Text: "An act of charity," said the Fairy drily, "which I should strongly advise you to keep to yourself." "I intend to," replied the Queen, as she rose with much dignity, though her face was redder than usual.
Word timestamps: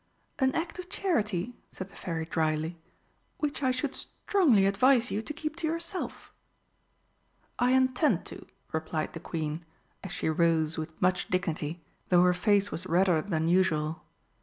"An 0.39 0.51
act 0.55 0.79
of 0.79 0.89
charity," 0.89 1.53
said 1.69 1.89
the 1.89 1.95
Fairy 1.95 2.25
drily, 2.25 2.75
"which 3.37 3.61
I 3.61 3.69
should 3.69 3.93
strongly 3.93 4.65
advise 4.65 5.11
you 5.11 5.21
to 5.21 5.31
keep 5.31 5.55
to 5.57 5.67
yourself." 5.67 6.33
"I 7.59 7.73
intend 7.73 8.25
to," 8.25 8.47
replied 8.71 9.13
the 9.13 9.19
Queen, 9.19 9.63
as 10.03 10.11
she 10.11 10.27
rose 10.27 10.75
with 10.75 10.99
much 10.99 11.27
dignity, 11.27 11.83
though 12.09 12.23
her 12.23 12.33
face 12.33 12.71
was 12.71 12.87
redder 12.87 13.21
than 13.21 13.47
usual. 13.47 14.03